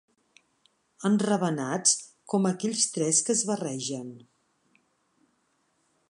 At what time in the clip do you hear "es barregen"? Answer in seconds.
3.37-4.09